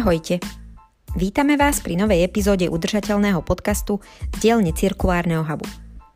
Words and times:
Ahojte! 0.00 0.40
Vítame 1.12 1.60
vás 1.60 1.84
pri 1.84 1.92
novej 1.92 2.24
epizóde 2.24 2.72
udržateľného 2.72 3.44
podcastu 3.44 4.00
z 4.32 4.36
dielne 4.40 4.72
Cirkulárneho 4.72 5.44
hubu. 5.44 5.68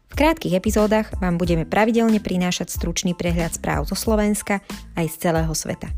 V 0.08 0.14
krátkých 0.16 0.56
epizódach 0.56 1.12
vám 1.20 1.36
budeme 1.36 1.68
pravidelne 1.68 2.16
prinášať 2.16 2.72
stručný 2.72 3.12
prehľad 3.12 3.60
správ 3.60 3.84
zo 3.84 3.92
Slovenska 3.92 4.64
aj 4.96 5.04
z 5.04 5.28
celého 5.28 5.52
sveta. 5.52 5.92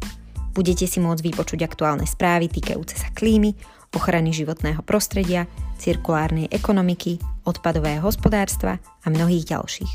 Budete 0.51 0.91
si 0.91 0.99
môcť 0.99 1.31
vypočuť 1.31 1.63
aktuálne 1.63 2.11
správy 2.11 2.51
týkajúce 2.51 2.99
sa 2.99 3.07
klímy, 3.15 3.55
ochrany 3.95 4.35
životného 4.35 4.83
prostredia, 4.83 5.47
cirkulárnej 5.79 6.51
ekonomiky, 6.51 7.23
odpadového 7.47 8.03
hospodárstva 8.03 8.83
a 8.83 9.07
mnohých 9.15 9.55
ďalších. 9.55 9.93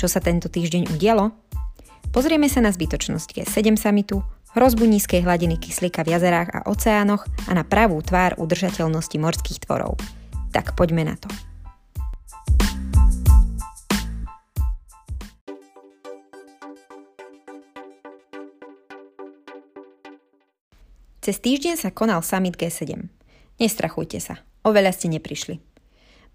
Čo 0.00 0.08
sa 0.08 0.24
tento 0.24 0.48
týždeň 0.48 0.96
udialo? 0.96 1.28
Pozrieme 2.08 2.48
sa 2.48 2.64
na 2.64 2.72
zbytočnosť 2.72 3.36
G7 3.36 3.76
samitu, 3.76 4.24
hrozbu 4.56 4.88
nízkej 4.88 5.20
hladiny 5.20 5.60
kyslíka 5.60 6.00
v 6.00 6.16
jazerách 6.16 6.48
a 6.48 6.64
oceánoch 6.64 7.28
a 7.44 7.52
na 7.52 7.60
pravú 7.60 8.00
tvár 8.00 8.40
udržateľnosti 8.40 9.20
morských 9.20 9.68
tvorov. 9.68 10.00
Tak 10.48 10.72
poďme 10.72 11.12
na 11.12 11.20
to. 11.20 11.28
Cez 21.20 21.42
týždeň 21.42 21.74
sa 21.76 21.92
konal 21.92 22.22
summit 22.22 22.56
G7. 22.56 23.12
Nestrachujte 23.60 24.22
sa, 24.22 24.40
oveľa 24.64 24.94
ste 24.94 25.10
neprišli. 25.12 25.65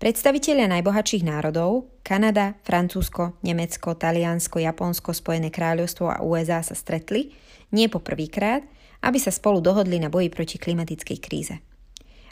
Predstavitelia 0.02 0.66
najbohatších 0.66 1.22
národov, 1.22 1.86
Kanada, 2.02 2.58
Francúzsko, 2.66 3.38
Nemecko, 3.46 3.94
Taliansko, 3.94 4.58
Japonsko, 4.58 5.14
Spojené 5.14 5.54
kráľovstvo 5.54 6.10
a 6.10 6.26
USA 6.26 6.66
sa 6.66 6.74
stretli, 6.74 7.38
nie 7.70 7.85
po 7.85 8.02
prvýkrát, 8.02 8.66
aby 9.05 9.21
sa 9.21 9.30
spolu 9.30 9.62
dohodli 9.62 10.02
na 10.02 10.10
boji 10.10 10.34
proti 10.34 10.58
klimatickej 10.58 11.18
kríze. 11.21 11.62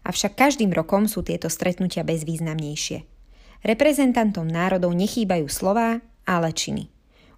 Avšak 0.02 0.34
každým 0.34 0.74
rokom 0.74 1.06
sú 1.06 1.22
tieto 1.22 1.46
stretnutia 1.46 2.02
bezvýznamnejšie. 2.02 3.06
Reprezentantom 3.62 4.50
národov 4.50 4.90
nechýbajú 4.98 5.46
slová, 5.46 6.02
ale 6.26 6.50
činy. 6.50 6.90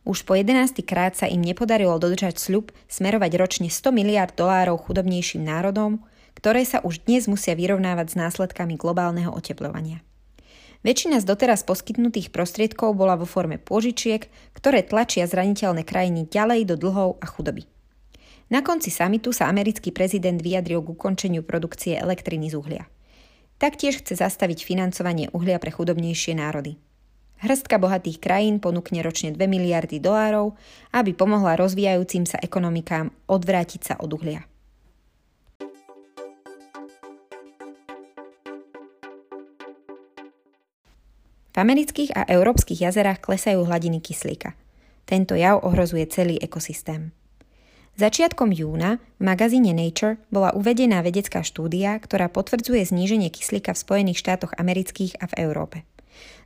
Už 0.07 0.23
po 0.23 0.39
11. 0.39 0.79
krát 0.87 1.11
sa 1.19 1.27
im 1.27 1.43
nepodarilo 1.43 1.99
dodržať 1.99 2.39
sľub 2.39 2.71
smerovať 2.87 3.35
ročne 3.35 3.67
100 3.67 3.83
miliard 3.91 4.31
dolárov 4.31 4.79
chudobnejším 4.79 5.43
národom, 5.43 5.99
ktoré 6.39 6.63
sa 6.63 6.79
už 6.87 7.03
dnes 7.03 7.27
musia 7.27 7.51
vyrovnávať 7.51 8.15
s 8.15 8.19
následkami 8.19 8.79
globálneho 8.79 9.35
oteplovania. 9.35 9.99
Väčšina 10.81 11.21
z 11.21 11.29
doteraz 11.29 11.61
poskytnutých 11.61 12.33
prostriedkov 12.33 12.97
bola 12.97 13.13
vo 13.13 13.29
forme 13.29 13.61
pôžičiek, 13.61 14.25
ktoré 14.57 14.81
tlačia 14.81 15.29
zraniteľné 15.29 15.85
krajiny 15.85 16.25
ďalej 16.25 16.73
do 16.73 16.75
dlhov 16.81 17.21
a 17.21 17.29
chudoby. 17.29 17.69
Na 18.49 18.65
konci 18.65 18.89
samitu 18.89 19.29
sa 19.29 19.47
americký 19.47 19.93
prezident 19.93 20.41
vyjadril 20.41 20.81
k 20.83 20.91
ukončeniu 20.91 21.45
produkcie 21.45 21.95
elektriny 21.95 22.49
z 22.51 22.57
uhlia. 22.57 22.83
Taktiež 23.61 24.01
chce 24.01 24.17
zastaviť 24.17 24.65
financovanie 24.65 25.29
uhlia 25.31 25.61
pre 25.61 25.69
chudobnejšie 25.69 26.33
národy. 26.35 26.81
Hrstka 27.45 27.77
bohatých 27.77 28.17
krajín 28.21 28.57
ponúkne 28.57 29.05
ročne 29.05 29.33
2 29.33 29.37
miliardy 29.37 30.01
dolárov, 30.01 30.57
aby 30.93 31.13
pomohla 31.13 31.57
rozvíjajúcim 31.61 32.25
sa 32.25 32.41
ekonomikám 32.41 33.13
odvrátiť 33.29 33.81
sa 33.81 33.93
od 34.01 34.13
uhlia. 34.13 34.50
V 41.51 41.57
amerických 41.59 42.15
a 42.15 42.23
európskych 42.31 42.79
jazerách 42.79 43.19
klesajú 43.19 43.67
hladiny 43.67 43.99
kyslíka. 43.99 44.55
Tento 45.03 45.35
jav 45.35 45.59
ohrozuje 45.59 46.07
celý 46.07 46.39
ekosystém. 46.39 47.11
Začiatkom 47.99 48.55
júna 48.55 49.03
v 49.19 49.27
magazíne 49.27 49.75
Nature 49.75 50.15
bola 50.31 50.55
uvedená 50.55 51.03
vedecká 51.03 51.43
štúdia, 51.43 51.99
ktorá 51.99 52.31
potvrdzuje 52.31 52.87
zníženie 52.87 53.27
kyslíka 53.27 53.75
v 53.75 53.83
Spojených 53.83 54.23
štátoch 54.23 54.55
amerických 54.55 55.19
a 55.19 55.27
v 55.27 55.33
Európe. 55.43 55.77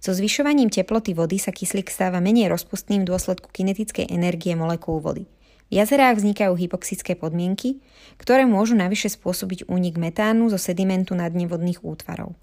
So 0.01 0.09
zvyšovaním 0.17 0.73
teploty 0.73 1.13
vody 1.13 1.37
sa 1.37 1.53
kyslík 1.53 1.93
stáva 1.93 2.17
menej 2.17 2.49
rozpustným 2.49 3.05
v 3.05 3.09
dôsledku 3.13 3.53
kinetickej 3.53 4.09
energie 4.09 4.57
molekúl 4.57 4.97
vody. 4.97 5.29
V 5.69 5.81
jazerách 5.81 6.21
vznikajú 6.21 6.53
hypoxické 6.57 7.13
podmienky, 7.17 7.81
ktoré 8.17 8.45
môžu 8.45 8.77
navyše 8.77 9.09
spôsobiť 9.13 9.69
únik 9.69 9.97
metánu 10.01 10.49
zo 10.49 10.57
sedimentu 10.57 11.13
na 11.13 11.29
dne 11.29 11.49
vodných 11.49 11.81
útvarov. 11.81 12.37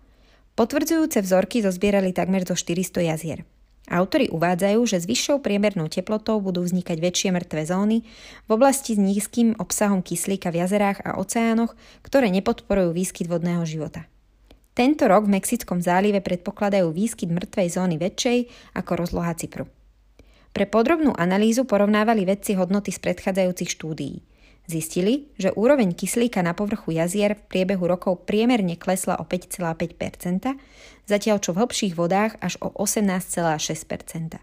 Potvrdzujúce 0.52 1.24
vzorky 1.24 1.64
zozbierali 1.64 2.12
takmer 2.12 2.44
zo 2.44 2.52
400 2.52 3.08
jazier. 3.08 3.48
Autori 3.88 4.28
uvádzajú, 4.28 4.80
že 4.84 5.00
s 5.00 5.08
vyššou 5.08 5.40
priemernou 5.40 5.88
teplotou 5.88 6.38
budú 6.44 6.60
vznikať 6.60 6.96
väčšie 7.00 7.28
mŕtve 7.32 7.64
zóny 7.64 8.04
v 8.46 8.50
oblasti 8.52 8.94
s 8.94 9.00
nízkym 9.00 9.56
obsahom 9.56 10.04
kyslíka 10.04 10.52
v 10.52 10.60
jazerách 10.60 11.00
a 11.02 11.16
oceánoch, 11.16 11.72
ktoré 12.04 12.28
nepodporujú 12.30 12.92
výskyt 12.92 13.32
vodného 13.32 13.64
života. 13.64 14.04
Tento 14.76 15.08
rok 15.08 15.24
v 15.28 15.40
Mexickom 15.40 15.80
zálive 15.80 16.20
predpokladajú 16.20 16.88
výskyt 16.92 17.32
mŕtvej 17.32 17.68
zóny 17.72 17.96
väčšej 17.96 18.38
ako 18.76 18.92
rozloha 18.96 19.32
Cypru. 19.36 19.68
Pre 20.52 20.64
podrobnú 20.68 21.16
analýzu 21.16 21.64
porovnávali 21.64 22.28
vedci 22.28 22.56
hodnoty 22.60 22.92
z 22.92 23.00
predchádzajúcich 23.00 23.72
štúdií– 23.72 24.20
Zistili, 24.70 25.26
že 25.34 25.50
úroveň 25.50 25.90
kyslíka 25.90 26.38
na 26.38 26.54
povrchu 26.54 26.94
jazier 26.94 27.34
v 27.34 27.42
priebehu 27.50 27.82
rokov 27.82 28.22
priemerne 28.22 28.78
klesla 28.78 29.18
o 29.18 29.26
5,5 29.26 29.98
zatiaľ 31.10 31.36
čo 31.42 31.50
v 31.50 31.66
hlbších 31.66 31.94
vodách 31.98 32.38
až 32.38 32.62
o 32.62 32.70
18,6% 32.70 34.38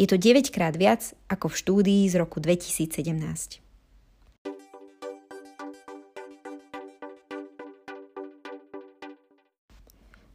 Je 0.00 0.06
to 0.08 0.16
9 0.16 0.48
krát 0.48 0.72
viac 0.72 1.12
ako 1.28 1.52
v 1.52 1.54
štúdii 1.60 2.02
z 2.08 2.14
roku 2.16 2.40
2017. 2.40 3.60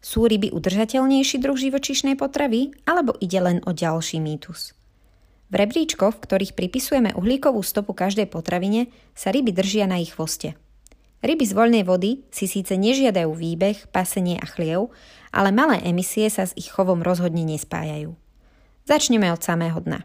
Sú 0.03 0.29
ryby 0.29 0.53
udržateľnejší 0.53 1.41
druh 1.41 1.57
živočišnej 1.57 2.13
potravy, 2.19 2.75
alebo 2.85 3.17
ide 3.17 3.39
len 3.41 3.65
o 3.65 3.73
ďalší 3.73 4.21
mýtus? 4.21 4.77
V 5.53 5.61
rebríčkoch, 5.61 6.17
v 6.17 6.23
ktorých 6.25 6.57
pripisujeme 6.57 7.13
uhlíkovú 7.13 7.61
stopu 7.61 7.93
každej 7.93 8.25
potravine, 8.25 8.89
sa 9.13 9.29
ryby 9.29 9.53
držia 9.53 9.85
na 9.85 10.01
ich 10.01 10.17
chvoste. 10.17 10.57
Ryby 11.21 11.45
z 11.45 11.53
voľnej 11.53 11.83
vody 11.85 12.25
si 12.33 12.49
síce 12.49 12.73
nežiadajú 12.73 13.29
výbeh, 13.29 13.93
pasenie 13.93 14.41
a 14.41 14.49
chliev, 14.49 14.89
ale 15.29 15.53
malé 15.53 15.77
emisie 15.85 16.25
sa 16.33 16.49
s 16.49 16.57
ich 16.57 16.73
chovom 16.73 17.05
rozhodne 17.05 17.45
nespájajú. 17.45 18.17
Začneme 18.89 19.29
od 19.29 19.45
samého 19.45 19.77
dna. 19.77 20.01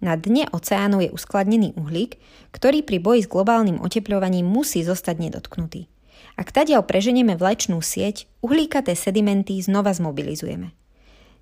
Na 0.00 0.16
dne 0.16 0.48
oceánu 0.48 1.04
je 1.04 1.12
uskladnený 1.12 1.76
uhlík, 1.76 2.16
ktorý 2.56 2.80
pri 2.80 2.96
boji 2.96 3.28
s 3.28 3.30
globálnym 3.30 3.84
otepľovaním 3.84 4.48
musí 4.48 4.80
zostať 4.80 5.28
nedotknutý. 5.28 5.92
Ak 6.40 6.56
tadiaľ 6.56 6.88
preženieme 6.88 7.36
vlečnú 7.36 7.84
sieť, 7.84 8.24
uhlíkaté 8.40 8.96
sedimenty 8.96 9.60
znova 9.60 9.92
zmobilizujeme– 9.92 10.72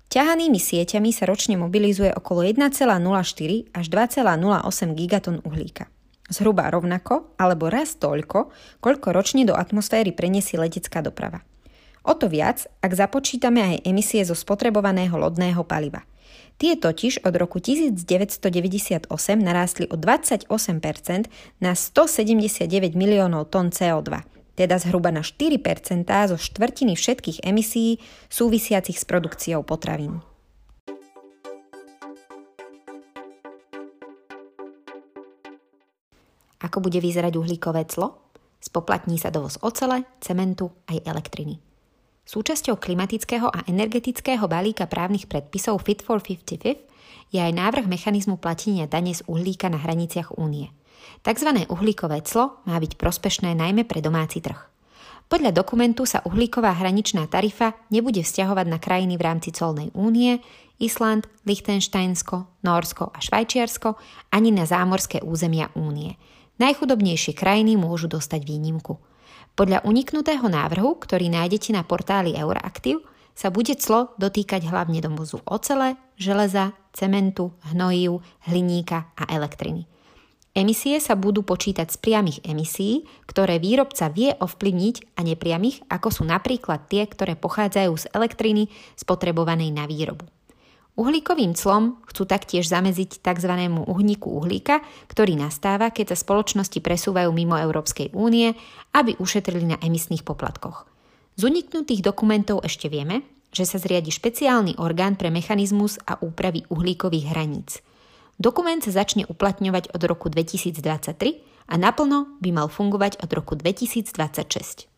Ťahanými 0.09 0.61
sieťami 0.61 1.09
sa 1.09 1.25
ročne 1.25 1.57
mobilizuje 1.57 2.13
okolo 2.13 2.45
1,04 2.45 3.73
až 3.73 3.85
2,08 3.89 4.93
gigaton 4.93 5.41
uhlíka. 5.41 5.89
Zhruba 6.29 6.69
rovnako 6.69 7.37
alebo 7.37 7.69
raz 7.69 7.97
toľko, 8.01 8.49
koľko 8.81 9.07
ročne 9.13 9.45
do 9.45 9.53
atmosféry 9.53 10.13
preniesie 10.13 10.57
letecká 10.57 11.05
doprava. 11.05 11.45
O 12.05 12.13
to 12.13 12.29
viac, 12.29 12.69
ak 12.85 12.91
započítame 12.93 13.61
aj 13.61 13.75
emisie 13.85 14.21
zo 14.21 14.37
spotrebovaného 14.37 15.17
lodného 15.17 15.65
paliva. 15.65 16.05
Tie 16.55 16.77
totiž 16.77 17.25
od 17.25 17.33
roku 17.35 17.59
1998 17.59 19.09
narástli 19.41 19.85
o 19.91 19.97
28% 19.99 20.47
na 21.59 21.71
179 21.75 22.95
miliónov 22.95 23.51
tón 23.51 23.73
CO2 23.73 24.34
teda 24.55 24.79
zhruba 24.79 25.11
na 25.11 25.21
4% 25.21 25.59
zo 26.07 26.37
štvrtiny 26.39 26.95
všetkých 26.95 27.43
emisí 27.43 27.99
súvisiacich 28.31 28.95
s 28.95 29.05
produkciou 29.05 29.61
potravín. 29.67 30.23
Ako 36.63 36.81
bude 36.81 36.97
vyzerať 36.97 37.37
uhlíkové 37.37 37.85
clo? 37.85 38.33
Spoplatní 38.57 39.21
sa 39.21 39.29
dovoz 39.29 39.61
ocele, 39.61 40.07
cementu 40.17 40.73
aj 40.89 41.05
elektriny. 41.05 41.61
Súčasťou 42.25 42.81
klimatického 42.81 43.45
a 43.53 43.61
energetického 43.69 44.49
balíka 44.49 44.89
právnych 44.89 45.29
predpisov 45.29 45.85
Fit 45.85 46.01
for 46.01 46.17
55 46.25 47.29
je 47.29 47.37
aj 47.37 47.53
návrh 47.53 47.85
mechanizmu 47.85 48.41
platenia 48.41 48.89
dane 48.89 49.13
z 49.13 49.21
uhlíka 49.29 49.69
na 49.69 49.77
hraniciach 49.77 50.33
únie– 50.41 50.73
Takzvané 51.25 51.65
uhlíkové 51.67 52.21
clo 52.21 52.61
má 52.69 52.77
byť 52.77 52.99
prospešné 52.99 53.57
najmä 53.57 53.83
pre 53.89 54.03
domáci 54.03 54.39
trh. 54.39 54.75
Podľa 55.25 55.57
dokumentu 55.57 56.05
sa 56.05 56.21
uhlíková 56.21 56.77
hraničná 56.77 57.25
tarifa 57.25 57.73
nebude 57.89 58.21
vzťahovať 58.21 58.65
na 58.69 58.77
krajiny 58.77 59.17
v 59.17 59.25
rámci 59.25 59.49
colnej 59.49 59.89
únie, 59.97 60.37
Island, 60.77 61.25
Liechtensteinsko, 61.49 62.61
Norsko 62.61 63.09
a 63.09 63.17
Švajčiarsko 63.17 63.97
ani 64.29 64.53
na 64.53 64.69
zámorské 64.69 65.25
územia 65.25 65.73
únie. 65.73 66.13
Najchudobnejšie 66.61 67.33
krajiny 67.33 67.73
môžu 67.73 68.05
dostať 68.05 68.45
výnimku. 68.45 69.01
Podľa 69.55 69.87
uniknutého 69.87 70.45
návrhu, 70.45 70.99
ktorý 70.99 71.31
nájdete 71.31 71.73
na 71.73 71.81
portáli 71.81 72.37
Euroactiv, 72.37 73.01
sa 73.35 73.51
bude 73.51 73.75
clo 73.75 74.15
dotýkať 74.21 74.67
hlavne 74.67 75.01
domozu 75.03 75.41
ocele, 75.43 75.99
železa, 76.15 76.71
cementu, 76.95 77.51
hnojív, 77.71 78.23
hliníka 78.47 79.11
a 79.17 79.27
elektriny. 79.31 79.87
Emisie 80.55 81.03
sa 81.03 81.19
budú 81.19 81.43
počítať 81.43 81.91
z 81.91 81.97
priamých 81.99 82.39
emisí, 82.47 83.03
ktoré 83.27 83.59
výrobca 83.59 84.07
vie 84.07 84.31
ovplyvniť 84.39 85.19
a 85.19 85.27
nepriamých, 85.27 85.83
ako 85.91 86.07
sú 86.07 86.23
napríklad 86.23 86.87
tie, 86.87 87.03
ktoré 87.03 87.35
pochádzajú 87.35 87.91
z 87.99 88.05
elektriny 88.15 88.71
spotrebovanej 88.95 89.75
na 89.75 89.83
výrobu. 89.83 90.23
Uhlíkovým 90.95 91.59
clom 91.59 91.99
chcú 92.07 92.23
taktiež 92.23 92.71
zameziť 92.71 93.19
tzv. 93.19 93.51
uhníku 93.67 94.31
uhlíka, 94.31 94.79
ktorý 95.11 95.35
nastáva, 95.35 95.91
keď 95.91 96.15
sa 96.15 96.23
spoločnosti 96.23 96.79
presúvajú 96.79 97.35
mimo 97.35 97.59
Európskej 97.59 98.15
únie, 98.15 98.55
aby 98.95 99.19
ušetrili 99.19 99.75
na 99.75 99.77
emisných 99.83 100.23
poplatkoch. 100.23 100.87
Z 101.35 101.51
uniknutých 101.51 101.99
dokumentov 101.99 102.63
ešte 102.63 102.87
vieme, 102.87 103.27
že 103.51 103.67
sa 103.67 103.75
zriadi 103.75 104.07
špeciálny 104.07 104.79
orgán 104.79 105.19
pre 105.19 105.27
mechanizmus 105.27 105.99
a 106.07 106.15
úpravy 106.23 106.63
uhlíkových 106.71 107.27
hraníc– 107.35 107.71
Dokument 108.35 108.83
sa 108.83 108.91
začne 108.91 109.23
uplatňovať 109.25 109.95
od 109.95 110.01
roku 110.03 110.27
2023 110.27 111.71
a 111.71 111.73
naplno 111.79 112.35
by 112.43 112.49
mal 112.51 112.67
fungovať 112.67 113.23
od 113.23 113.29
roku 113.31 113.55
2026. 113.55 114.91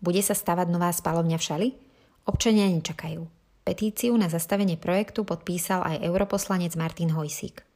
Bude 0.00 0.22
sa 0.22 0.38
stavať 0.38 0.70
nová 0.70 0.88
spalovňa 0.94 1.36
v 1.36 1.44
Šali? 1.44 1.68
Občania 2.30 2.70
nečakajú. 2.70 3.26
Petíciu 3.66 4.14
na 4.14 4.30
zastavenie 4.30 4.78
projektu 4.78 5.26
podpísal 5.26 5.82
aj 5.82 6.06
europoslanec 6.06 6.78
Martin 6.78 7.10
Hojsík. 7.10 7.66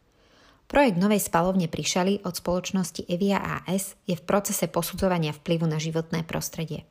Projekt 0.70 1.02
novej 1.02 1.18
spalovne 1.18 1.66
pri 1.66 1.82
Šali 1.82 2.14
od 2.22 2.38
spoločnosti 2.38 3.02
Evia 3.10 3.42
AS 3.42 3.98
je 4.06 4.14
v 4.14 4.22
procese 4.22 4.70
posudzovania 4.70 5.34
vplyvu 5.34 5.66
na 5.66 5.82
životné 5.82 6.22
prostredie. 6.22 6.86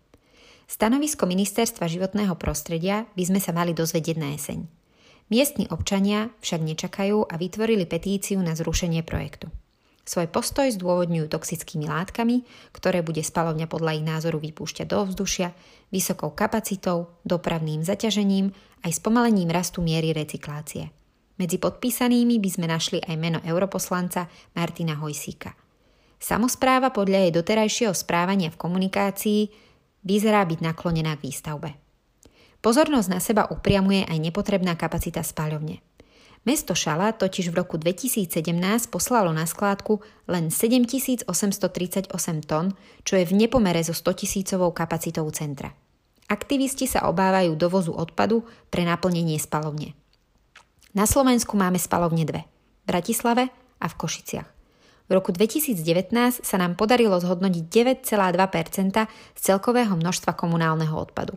Stanovisko 0.70 1.26
Ministerstva 1.26 1.90
životného 1.90 2.38
prostredia 2.38 3.10
by 3.18 3.24
sme 3.26 3.42
sa 3.42 3.50
mali 3.50 3.74
dozvedieť 3.74 4.18
na 4.22 4.38
jeseň. 4.38 4.70
Miestni 5.34 5.66
občania 5.66 6.30
však 6.46 6.62
nečakajú 6.62 7.26
a 7.26 7.34
vytvorili 7.42 7.90
petíciu 7.90 8.38
na 8.38 8.54
zrušenie 8.54 9.02
projektu. 9.02 9.50
Svoj 10.06 10.30
postoj 10.30 10.70
zdôvodňujú 10.70 11.26
toxickými 11.26 11.90
látkami, 11.90 12.46
ktoré 12.70 13.02
bude 13.02 13.26
spalovňa 13.26 13.66
podľa 13.66 13.98
ich 13.98 14.06
názoru 14.06 14.38
vypúšťať 14.38 14.86
do 14.86 15.10
ovzdušia, 15.10 15.58
vysokou 15.90 16.38
kapacitou, 16.38 17.18
dopravným 17.26 17.82
zaťažením 17.82 18.54
aj 18.86 18.92
spomalením 18.94 19.50
rastu 19.50 19.82
miery 19.82 20.14
recyklácie. 20.14 20.94
Medzi 21.42 21.58
podpísanými 21.58 22.38
by 22.38 22.50
sme 22.50 22.70
našli 22.70 23.02
aj 23.02 23.16
meno 23.18 23.42
europoslanca 23.42 24.30
Martina 24.54 25.02
Hojsíka. 25.02 25.50
Samozpráva 26.22 26.94
podľa 26.94 27.26
jej 27.26 27.34
doterajšieho 27.34 27.94
správania 27.98 28.54
v 28.54 28.60
komunikácii 28.62 29.69
vyzerá 30.04 30.46
byť 30.46 30.60
naklonená 30.64 31.16
k 31.20 31.24
výstavbe. 31.28 31.70
Pozornosť 32.60 33.10
na 33.12 33.20
seba 33.24 33.48
upriamuje 33.48 34.04
aj 34.04 34.20
nepotrebná 34.20 34.76
kapacita 34.76 35.24
spáľovne. 35.24 35.80
Mesto 36.48 36.72
Šala 36.72 37.12
totiž 37.16 37.52
v 37.52 37.60
roku 37.60 37.76
2017 37.76 38.32
poslalo 38.88 39.32
na 39.36 39.44
skládku 39.44 40.00
len 40.32 40.52
7838 40.52 42.08
tón, 42.48 42.76
čo 43.04 43.14
je 43.20 43.26
v 43.28 43.34
nepomere 43.36 43.84
so 43.84 43.92
100 43.92 44.24
tisícovou 44.24 44.72
kapacitou 44.72 45.28
centra. 45.36 45.76
Aktivisti 46.30 46.88
sa 46.88 47.10
obávajú 47.10 47.58
dovozu 47.60 47.92
odpadu 47.92 48.46
pre 48.72 48.88
naplnenie 48.88 49.36
spalovne. 49.42 49.98
Na 50.94 51.10
Slovensku 51.10 51.58
máme 51.60 51.82
spalovne 51.82 52.24
dve. 52.24 52.48
V 52.86 52.98
Bratislave 52.98 53.52
a 53.80 53.86
v 53.88 53.98
Košiciach. 53.98 54.59
V 55.10 55.18
roku 55.18 55.34
2019 55.34 56.14
sa 56.46 56.56
nám 56.62 56.78
podarilo 56.78 57.18
zhodnotiť 57.18 57.66
9,2 58.06 59.10
z 59.10 59.42
celkového 59.42 59.98
množstva 59.98 60.38
komunálneho 60.38 60.94
odpadu. 60.94 61.34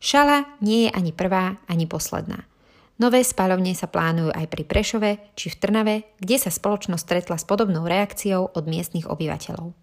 Šala 0.00 0.48
nie 0.64 0.88
je 0.88 0.90
ani 0.96 1.12
prvá, 1.12 1.60
ani 1.68 1.84
posledná. 1.84 2.48
Nové 2.96 3.20
spalovne 3.20 3.76
sa 3.76 3.92
plánujú 3.92 4.32
aj 4.32 4.48
pri 4.48 4.64
Prešove 4.64 5.10
či 5.36 5.52
v 5.52 5.58
Trnave, 5.60 5.96
kde 6.16 6.36
sa 6.40 6.48
spoločnosť 6.48 7.00
stretla 7.04 7.36
s 7.36 7.44
podobnou 7.44 7.84
reakciou 7.84 8.56
od 8.56 8.64
miestnych 8.64 9.04
obyvateľov. 9.04 9.76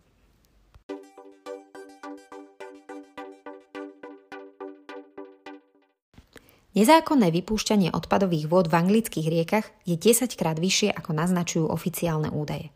Nezákonné 6.78 7.34
vypúšťanie 7.34 7.90
odpadových 7.90 8.46
vôd 8.46 8.70
v 8.70 8.86
anglických 8.86 9.30
riekach 9.30 9.66
je 9.90 9.98
10 9.98 10.30
krát 10.38 10.62
vyššie 10.62 10.94
ako 10.94 11.10
naznačujú 11.18 11.66
oficiálne 11.66 12.30
údaje. 12.30 12.70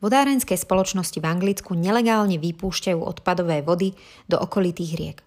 Vodárenské 0.00 0.56
spoločnosti 0.56 1.20
v 1.20 1.28
Anglicku 1.28 1.76
nelegálne 1.76 2.40
vypúšťajú 2.40 3.00
odpadové 3.04 3.60
vody 3.60 3.92
do 4.28 4.40
okolitých 4.40 4.92
riek. 4.96 5.18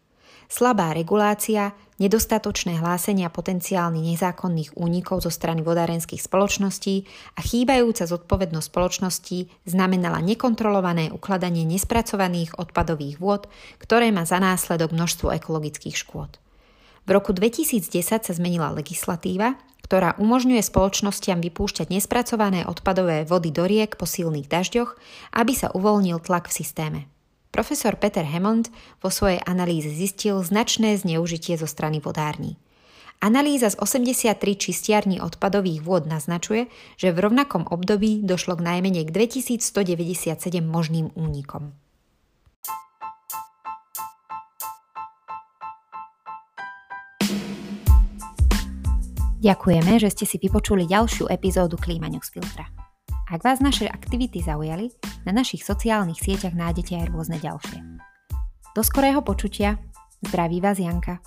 Slabá 0.49 0.93
regulácia, 0.93 1.73
nedostatočné 1.97 2.77
hlásenia 2.77 3.29
potenciálnych 3.33 4.13
nezákonných 4.13 4.77
únikov 4.77 5.25
zo 5.25 5.33
strany 5.33 5.65
vodárenských 5.65 6.21
spoločností 6.21 7.09
a 7.37 7.41
chýbajúca 7.41 8.05
zodpovednosť 8.05 8.67
spoločností 8.69 9.49
znamenala 9.65 10.21
nekontrolované 10.21 11.09
ukladanie 11.09 11.65
nespracovaných 11.65 12.53
odpadových 12.61 13.17
vôd, 13.17 13.49
ktoré 13.81 14.13
má 14.13 14.29
za 14.29 14.37
následok 14.37 14.93
množstvo 14.93 15.33
ekologických 15.33 15.97
škôd. 15.97 16.37
V 17.03 17.09
roku 17.09 17.33
2010 17.33 17.89
sa 18.03 18.33
zmenila 18.33 18.71
legislatíva, 18.77 19.57
ktorá 19.83 20.15
umožňuje 20.15 20.63
spoločnostiam 20.63 21.43
vypúšťať 21.43 21.91
nespracované 21.91 22.63
odpadové 22.63 23.27
vody 23.27 23.51
do 23.51 23.67
riek 23.67 23.99
po 23.99 24.07
silných 24.07 24.47
dažďoch, 24.47 24.95
aby 25.35 25.53
sa 25.53 25.69
uvoľnil 25.75 26.23
tlak 26.23 26.47
v 26.47 26.55
systéme. 26.63 26.99
Profesor 27.53 27.93
Peter 27.99 28.25
Hammond 28.25 28.73
vo 29.03 29.13
svojej 29.13 29.37
analýze 29.45 29.91
zistil 29.93 30.41
značné 30.41 30.97
zneužitie 30.97 31.53
zo 31.53 31.69
strany 31.69 32.01
vodární. 32.01 32.57
Analýza 33.21 33.69
z 33.69 33.77
83 33.77 34.35
čistiarní 34.57 35.21
odpadových 35.21 35.85
vôd 35.85 36.09
naznačuje, 36.09 36.67
že 36.97 37.13
v 37.13 37.29
rovnakom 37.29 37.69
období 37.69 38.25
došlo 38.25 38.57
k 38.57 38.65
najmenej 38.65 39.07
k 39.07 39.15
2197 39.15 40.65
možným 40.65 41.13
únikom. 41.13 41.82
Ďakujeme, 49.43 49.99
že 49.99 50.07
ste 50.07 50.23
si 50.23 50.39
vypočuli 50.39 50.87
ďalšiu 50.87 51.27
epizódu 51.27 51.75
Klíma 51.75 52.07
Newsfiltra. 52.07 52.63
Ak 53.27 53.43
vás 53.43 53.59
naše 53.59 53.91
aktivity 53.91 54.39
zaujali, 54.39 54.87
na 55.27 55.35
našich 55.35 55.67
sociálnych 55.67 56.15
sieťach 56.15 56.55
nájdete 56.55 56.95
aj 56.95 57.11
rôzne 57.11 57.43
ďalšie. 57.43 57.83
Do 58.71 58.79
skorého 58.79 59.19
počutia. 59.19 59.83
Zdraví 60.23 60.63
vás 60.63 60.79
Janka. 60.79 61.19